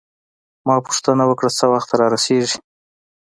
ما 0.67 0.75
پوښتنه 0.87 1.23
وکړه: 1.27 1.49
څه 1.57 1.65
وخت 1.73 1.89
رارسیږي؟ 2.01 2.57